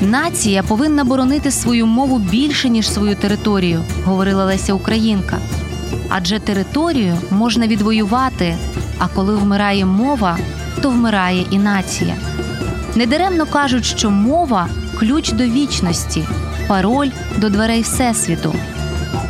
[0.00, 5.38] Нація повинна боронити свою мову більше ніж свою територію, говорила Леся Українка.
[6.08, 8.56] Адже територію можна відвоювати,
[8.98, 10.38] а коли вмирає мова,
[10.82, 12.14] то вмирає і нація.
[12.94, 16.24] Недаремно кажуть, що мова ключ до вічності,
[16.68, 18.54] пароль до дверей Всесвіту.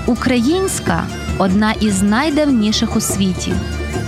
[0.06, 1.04] Українська
[1.38, 3.52] одна із найдавніших у світі.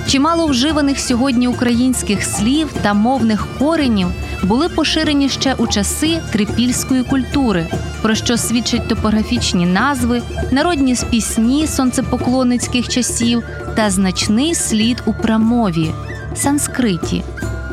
[0.07, 4.09] Чимало вживаних сьогодні українських слів та мовних коренів
[4.43, 7.67] були поширені ще у часи трипільської культури,
[8.03, 13.43] про що свідчать топографічні назви, народні пісні сонцепоклонницьких часів
[13.77, 15.91] та значний слід у прамові
[16.35, 17.23] санскриті.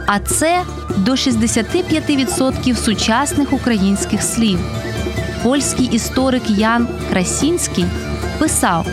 [0.08, 0.62] А це
[0.98, 4.60] до 65% сучасних українських слів.
[5.44, 7.86] Польський історик Ян Красінський
[8.40, 8.88] писав: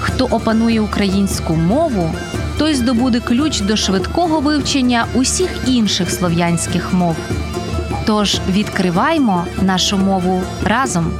[0.00, 2.14] хто опанує українську мову,
[2.60, 7.16] той здобуде ключ до швидкого вивчення усіх інших слов'янських мов.
[8.06, 11.12] Тож відкриваймо нашу мову разом.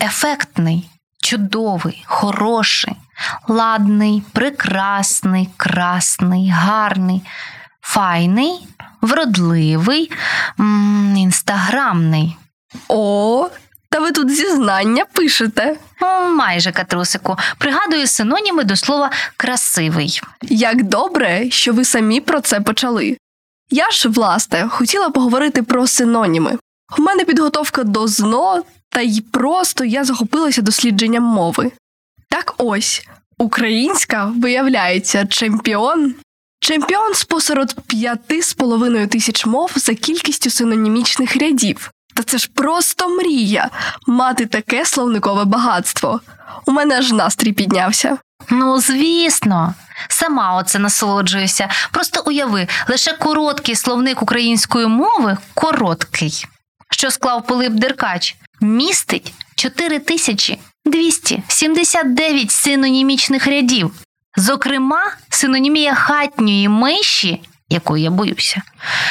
[0.00, 0.90] Ефектний,
[1.22, 2.96] чудовий, хороший,
[3.48, 7.22] ладний, прекрасний, красний, гарний,
[7.80, 8.66] файний,
[9.00, 10.10] вродливий,
[11.16, 12.36] інстаграмний.
[12.88, 13.48] О,
[13.94, 15.76] та ви тут зізнання пишете.
[16.36, 17.36] Майже катрусику.
[17.58, 20.20] Пригадую синоніми до слова красивий.
[20.42, 23.16] Як добре, що ви самі про це почали.
[23.70, 26.58] Я ж, власне, хотіла поговорити про синоніми.
[26.98, 31.72] У мене підготовка до ЗНО, та й просто я захопилася дослідженням мови.
[32.28, 33.06] Так ось,
[33.38, 36.14] українська виявляється чемпіон.
[36.60, 41.90] Чемпіон спосеред п'яти з половиною тисяч мов за кількістю синонімічних рядів.
[42.14, 43.70] Та це ж просто мрія
[44.06, 46.20] мати таке словникове багатство.
[46.66, 48.18] У мене аж настрій піднявся.
[48.50, 49.74] Ну, звісно,
[50.08, 51.68] сама оце насолоджуюся.
[51.92, 56.44] Просто уяви, лише короткий словник української мови короткий,
[56.90, 63.90] що склав Пилип Деркач, містить 4279 синонімічних рядів.
[64.36, 67.40] Зокрема, синонімія хатньої миші,
[67.74, 68.62] якої я боюся,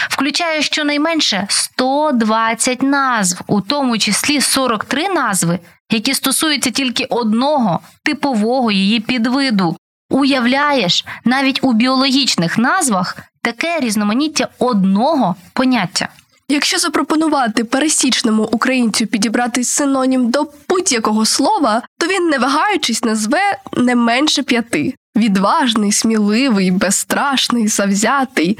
[0.09, 5.59] включає щонайменше 120 назв, у тому числі 43 назви,
[5.91, 9.77] які стосуються тільки одного типового її підвиду.
[10.09, 16.09] Уявляєш, навіть у біологічних назвах таке різноманіття одного поняття.
[16.49, 23.95] Якщо запропонувати пересічному українцю підібрати синонім до будь-якого слова, то він, не вагаючись, назве не
[23.95, 28.57] менше п'яти: відважний, сміливий, безстрашний, завзятий,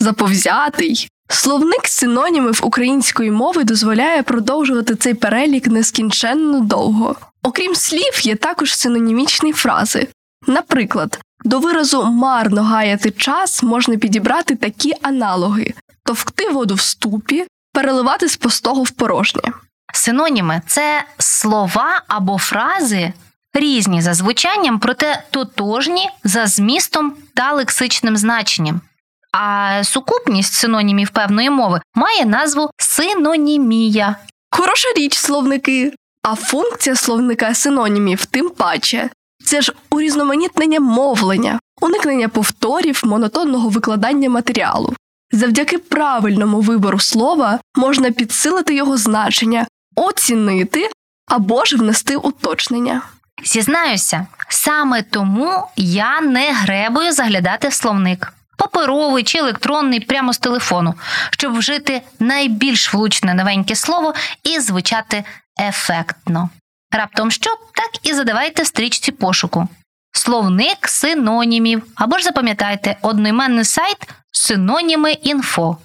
[0.00, 1.08] заповзятий.
[1.28, 7.16] Словник синонімів української мови дозволяє продовжувати цей перелік нескінченно довго.
[7.42, 10.08] Окрім слів, є також синонімічні фрази.
[10.46, 15.74] Наприклад, до виразу марно гаяти час можна підібрати такі аналоги:
[16.04, 19.52] товкти воду в ступі, переливати з пустого в порожнє.
[19.94, 23.12] Синоніми це слова або фрази
[23.54, 28.80] різні за звучанням, проте тотожні за змістом та лексичним значенням.
[29.32, 34.16] А сукупність синонімів певної мови має назву синонімія.
[34.50, 39.10] Хороша річ словники, а функція словника синонімів тим паче.
[39.44, 44.94] Це ж урізноманітнення мовлення, уникнення повторів, монотонного викладання матеріалу.
[45.32, 49.66] Завдяки правильному вибору слова можна підсилити його значення,
[49.96, 50.90] оцінити
[51.26, 53.02] або ж внести уточнення.
[53.44, 58.32] Зізнаюся, саме тому я не гребую заглядати в словник.
[58.58, 60.94] Паперовий чи електронний прямо з телефону,
[61.30, 65.24] щоб вжити найбільш влучне новеньке слово і звучати
[65.60, 66.50] ефектно.
[66.92, 69.68] Раптом що, так і задавайте в стрічці пошуку.
[70.12, 71.82] Словник синонімів.
[71.94, 75.76] Або ж запам'ятайте одноіменний сайт синоніми інфо.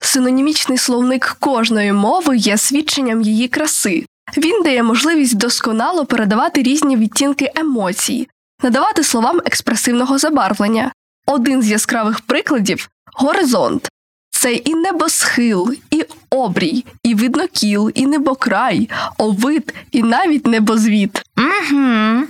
[0.00, 4.06] Синонімічний словник кожної мови є свідченням її краси.
[4.36, 8.28] Він дає можливість досконало передавати різні відтінки емоцій,
[8.62, 10.92] надавати словам експресивного забарвлення.
[11.26, 13.88] Один з яскравих прикладів горизонт.
[14.30, 21.22] Це і небосхил, і обрій, і виднокіл, і небокрай, овид, і навіть небозвіт.
[21.38, 22.22] Угу.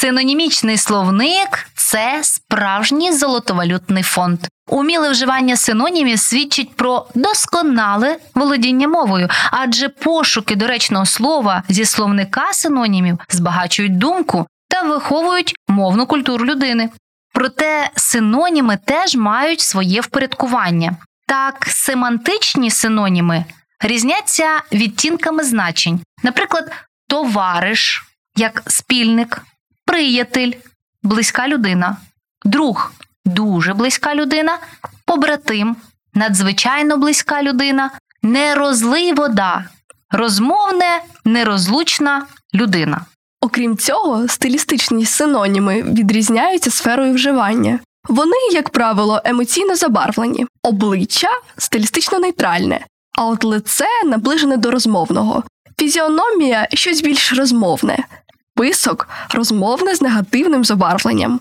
[0.00, 4.38] Синонімічний словник це справжній золотовалютний фонд.
[4.68, 13.18] Уміле вживання синонімів свідчить про досконале володіння мовою, адже пошуки доречного слова зі словника синонімів
[13.28, 16.90] збагачують думку та виховують мовну культуру людини.
[17.32, 20.96] Проте синоніми теж мають своє впорядкування.
[21.26, 23.44] Так, семантичні синоніми
[23.80, 26.70] різняться відтінками значень, наприклад,
[27.08, 28.04] товариш
[28.36, 29.42] як спільник,
[29.90, 30.52] приятель,
[31.02, 31.96] близька людина,
[32.44, 32.92] друг
[33.24, 34.58] дуже близька людина,
[35.04, 35.76] побратим,
[36.14, 37.90] надзвичайно близька людина,
[38.22, 38.54] не
[39.16, 39.64] вода,
[40.10, 43.06] розмовне, нерозлучна людина.
[43.40, 47.80] Окрім цього, стилістичні синоніми відрізняються сферою вживання.
[48.08, 52.86] Вони, як правило, емоційно забарвлені, обличчя стилістично нейтральне,
[53.18, 55.44] а от лице наближене до розмовного,
[55.78, 58.04] фізіономія щось більш розмовне,
[58.60, 61.40] писок розмовне з негативним забарвленням,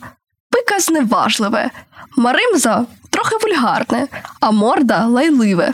[0.49, 1.69] пика зневажливе,
[2.17, 4.07] маримза трохи вульгарне,
[4.39, 5.73] а морда лайливе.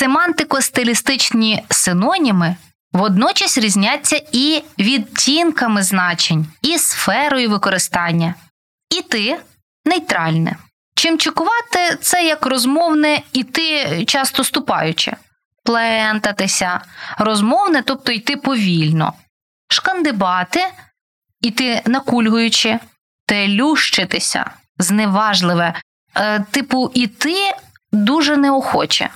[0.00, 2.56] Семантико-стилістичні синоніми
[2.92, 8.34] водночас різняться і відтінками значень, і сферою використання.
[8.98, 9.38] І ти
[9.84, 10.56] нейтральне.
[10.94, 15.12] Чимчикувати це як розмовне іти часто ступаючи,
[15.64, 16.80] плентатися,
[17.18, 19.12] розмовне, тобто йти повільно,
[19.68, 20.64] шкандибати,
[21.40, 22.78] іти накульгуючи,
[23.26, 25.74] телющитися, зневажливе,
[26.16, 27.52] е, типу іти
[27.92, 29.10] дуже неохоче.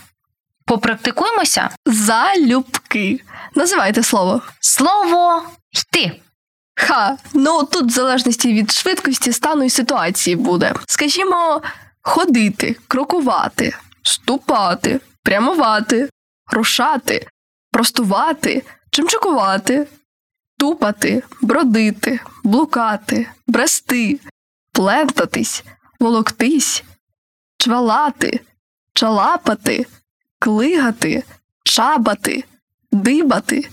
[0.66, 1.70] Попрактикуємося?
[1.86, 3.20] Залюбки.
[3.54, 4.42] Називайте слово.
[4.60, 6.20] Слово йти.
[6.74, 10.74] Ха, ну тут в залежності від швидкості стану і ситуації буде.
[10.86, 11.62] Скажімо,
[12.02, 16.08] ходити, крокувати, ступати, прямувати,
[16.52, 17.26] рушати,
[17.72, 19.86] простувати, чимчикувати,
[20.62, 24.20] тупати, бродити, блукати, брести,
[24.72, 25.64] плентатись,
[26.00, 26.84] волоктись,
[27.58, 28.40] чвалати,
[28.94, 29.86] чалапати,
[30.38, 31.22] клигати,
[31.64, 32.44] чабати,
[32.92, 33.68] дибати,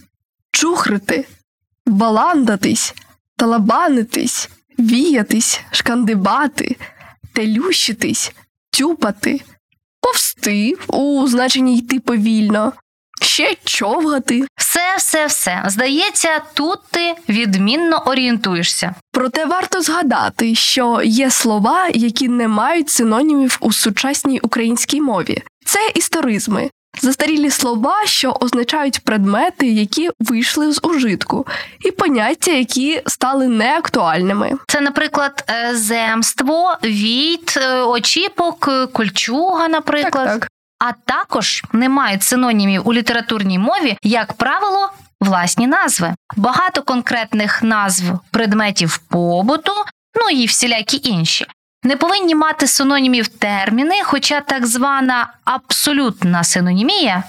[0.51, 1.27] чухрити,
[1.85, 2.95] баландатись,
[3.35, 4.49] талабанитись,
[4.79, 6.75] віятись, шкандибати,
[7.33, 8.33] телющитись,
[8.69, 9.41] тюпати,
[10.01, 12.73] повсти у значенні йти повільно,
[13.21, 14.47] ще човгати.
[14.55, 15.63] Все, все, все.
[15.67, 18.95] Здається, тут ти відмінно орієнтуєшся.
[19.11, 25.43] Проте варто згадати, що є слова, які не мають синонімів у сучасній українській мові.
[25.65, 26.69] Це історизми.
[27.01, 31.47] Застарілі слова, що означають предмети, які вийшли з ужитку,
[31.85, 34.51] і поняття, які стали неактуальними.
[34.67, 40.25] Це, наприклад, е, земство, війт, е, очіпок, е, кольчуга, наприклад.
[40.25, 40.49] Так, так.
[40.79, 46.15] А також не мають синонімів у літературній мові, як правило, власні назви.
[46.35, 49.73] Багато конкретних назв предметів побуту,
[50.15, 51.47] ну і всілякі інші.
[51.83, 57.23] Не повинні мати синонімів терміни, хоча так звана абсолютна синонімія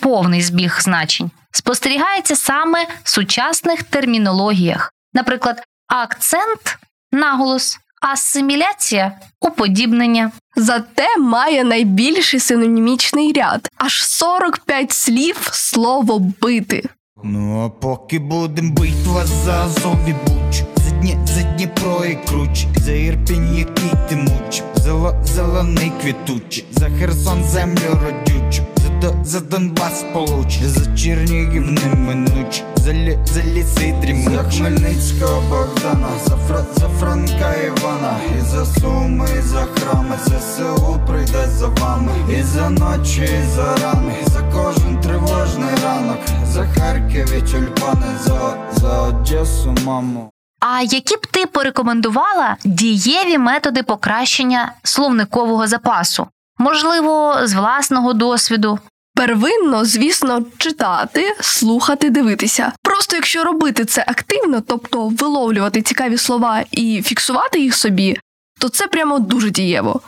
[0.00, 4.92] повний збіг значень спостерігається саме в сучасних термінологіях.
[5.14, 6.78] Наприклад, акцент
[7.12, 10.30] наголос, асиміляція уподібнення.
[10.56, 16.88] Зате має найбільший синонімічний ряд аж 45 слів слово бити.
[17.24, 18.74] Ну а поки будем
[19.06, 24.16] вас за Азов і Буч За, Дні, за Дніпро і Круч За Ірпінь, який ти
[24.16, 28.62] муч За, зелений квітуч За Херсон землю родючу
[29.02, 36.08] За, за Донбас получ За Чернігів неминуч За, лі, за ліси дрімуч За Хмельницького Богдана
[36.24, 38.16] За, Фра, за Франка Івана.
[38.38, 40.18] І за Суми, і за храми.
[40.26, 42.12] ЗСУ прийде за вами.
[42.38, 44.14] І за ночі, і за рани.
[44.26, 46.18] За кожен тривожний ранок.
[46.52, 53.82] За Харків і тюльпани За, за Одесу, маму А які б ти порекомендувала дієві методи
[53.82, 56.26] покращення словникового запасу?
[56.58, 58.78] Можливо, з власного досвіду.
[59.14, 62.72] Первинно, звісно, читати, слухати, дивитися.
[62.82, 68.18] Просто якщо робити це активно, тобто виловлювати цікаві слова і фіксувати їх собі,
[68.58, 70.00] то це прямо дуже дієво.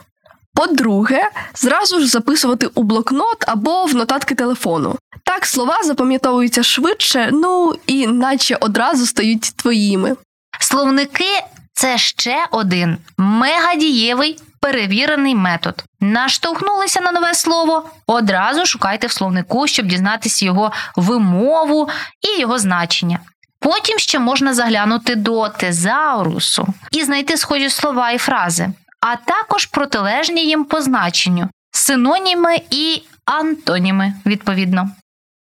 [0.54, 4.96] По-друге, зразу ж записувати у блокнот або в нотатки телефону.
[5.24, 10.16] Так слова запам'ятовуються швидше, ну і наче одразу стають твоїми.
[10.60, 11.30] Словники
[11.72, 15.84] це ще один мегадієвий перевірений метод.
[16.00, 21.88] Наштовхнулися на нове слово, одразу шукайте в словнику, щоб дізнатися його вимову
[22.20, 23.18] і його значення.
[23.60, 30.44] Потім ще можна заглянути до тезаурусу і знайти схожі слова і фрази, а також протилежні
[30.44, 34.90] їм по значенню, синоніми і антоніми, відповідно.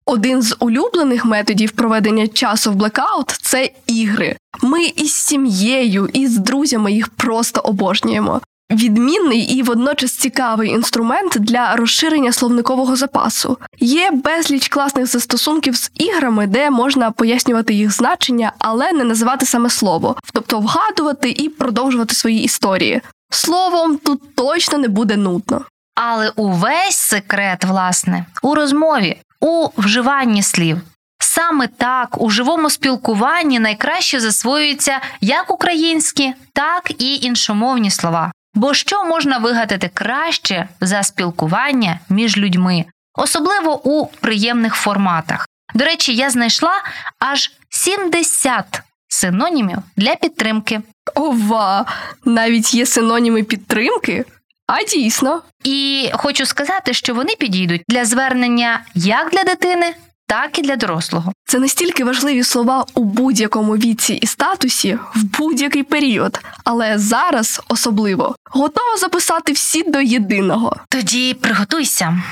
[0.05, 4.37] Один з улюблених методів проведення часу в блекаут це ігри.
[4.61, 8.41] Ми із сім'єю і з друзями їх просто обожнюємо.
[8.71, 13.57] Відмінний і водночас цікавий інструмент для розширення словникового запасу.
[13.79, 19.69] Є безліч класних застосунків з іграми, де можна пояснювати їх значення, але не називати саме
[19.69, 23.01] слово, тобто вгадувати і продовжувати свої історії.
[23.31, 25.65] Словом, тут точно не буде нудно.
[25.95, 30.77] Але увесь секрет, власне, у розмові, у вживанні слів.
[31.19, 38.31] Саме так у живому спілкуванні найкраще засвоюються як українські, так і іншомовні слова.
[38.53, 45.47] Бо що можна вигадати краще за спілкування між людьми, особливо у приємних форматах.
[45.73, 46.73] До речі, я знайшла
[47.19, 50.81] аж 70 синонімів для підтримки.
[51.15, 51.85] Ова,
[52.25, 54.25] навіть є синоніми підтримки.
[54.67, 59.93] А дійсно, І хочу сказати, що вони підійдуть для звернення як для дитини,
[60.29, 61.33] так і для дорослого.
[61.45, 68.35] це настільки важливі слова у будь-якому віці і статусі в будь-який період, але зараз особливо
[68.45, 70.75] готова записати всі до єдиного.
[70.89, 72.23] Тоді приготуйся.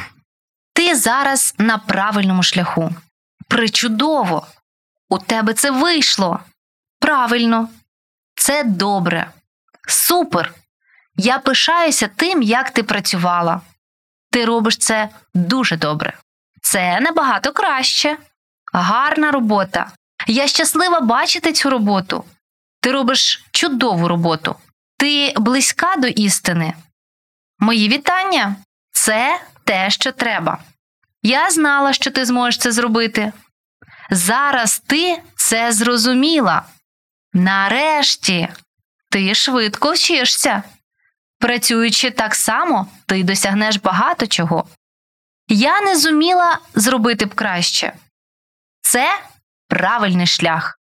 [0.73, 2.89] Ти зараз на правильному шляху.
[3.47, 4.47] Причудово!
[5.09, 6.39] У тебе це вийшло.
[6.99, 7.69] Правильно,
[8.35, 9.31] це добре.
[9.87, 10.53] Супер!
[11.15, 13.61] Я пишаюся тим, як ти працювала.
[14.31, 16.13] Ти робиш це дуже добре.
[16.61, 18.17] Це набагато краще.
[18.73, 19.91] Гарна робота.
[20.27, 22.23] Я щаслива бачити цю роботу.
[22.81, 24.55] Ти робиш чудову роботу.
[24.97, 26.73] Ти близька до істини.
[27.59, 28.55] Мої вітання.
[28.91, 30.57] Це те, що треба.
[31.23, 33.33] Я знала, що ти зможеш це зробити.
[34.11, 36.63] Зараз ти це зрозуміла.
[37.33, 38.47] Нарешті
[39.11, 40.63] ти швидко вчишся.
[41.39, 44.67] Працюючи так само, ти досягнеш багато чого.
[45.47, 47.93] Я не зуміла зробити б краще.
[48.81, 49.19] Це
[49.67, 50.79] правильний шлях.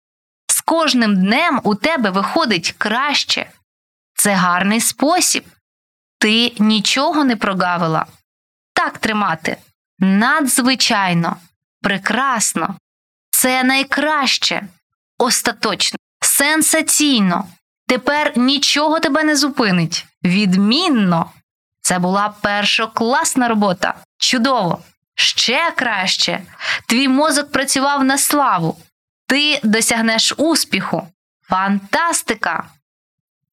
[0.48, 3.52] З кожним днем у тебе виходить краще.
[4.14, 5.46] Це гарний спосіб.
[6.20, 8.06] Ти нічого не прогавила.
[8.74, 9.58] Так тримати.
[10.00, 11.38] Надзвичайно,
[11.82, 12.76] прекрасно.
[13.32, 14.68] Це найкраще,
[15.18, 17.48] остаточно, сенсаційно.
[17.88, 20.06] Тепер нічого тебе не зупинить.
[20.24, 21.32] Відмінно.
[21.82, 23.94] Це була першокласна робота.
[24.18, 24.80] Чудово.
[25.16, 26.42] Ще краще.
[26.88, 28.78] Твій мозок працював на славу.
[29.28, 31.08] Ти досягнеш успіху.
[31.42, 32.64] Фантастика!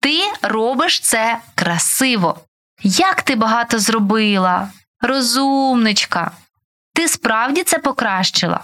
[0.00, 2.40] Ти робиш це красиво.
[2.82, 6.30] Як ти багато зробила, розумничка.
[6.94, 8.60] Ти справді це покращила.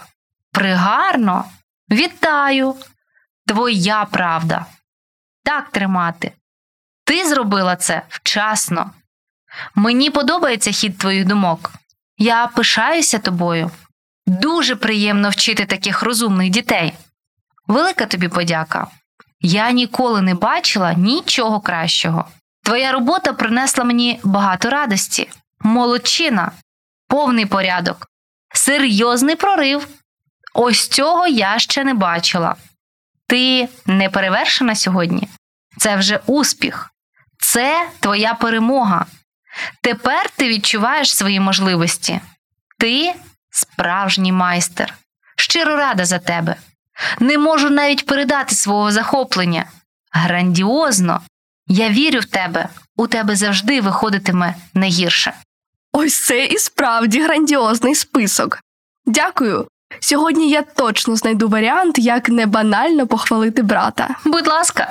[0.52, 1.44] Пригарно.
[1.90, 2.76] Вітаю.
[3.46, 4.66] Твоя правда.
[5.44, 6.32] Так тримати.
[7.04, 8.90] Ти зробила це вчасно.
[9.74, 11.72] Мені подобається хід твоїх думок.
[12.18, 13.70] Я пишаюся тобою.
[14.26, 16.92] Дуже приємно вчити таких розумних дітей.
[17.66, 18.86] Велика тобі подяка.
[19.40, 22.24] Я ніколи не бачила нічого кращого.
[22.62, 26.52] Твоя робота принесла мені багато радості, молодчина,
[27.08, 28.06] повний порядок,
[28.54, 29.88] серйозний прорив.
[30.54, 32.56] Ось цього я ще не бачила.
[33.26, 35.28] Ти не перевершена сьогодні.
[35.78, 36.90] Це вже успіх,
[37.38, 39.06] це твоя перемога.
[39.82, 42.20] Тепер ти відчуваєш свої можливості.
[42.78, 43.12] Ти
[43.50, 44.94] справжній майстер.
[45.36, 46.56] Щиро рада за тебе.
[47.20, 49.64] Не можу навіть передати свого захоплення.
[50.12, 51.20] Грандіозно.
[51.66, 52.68] Я вірю в тебе.
[52.96, 55.32] У тебе завжди виходитиме не гірше.
[55.92, 58.58] Ось це і справді грандіозний список.
[59.06, 59.68] Дякую.
[60.00, 64.08] Сьогодні я точно знайду варіант, як не банально похвалити брата.
[64.24, 64.90] Будь ласка.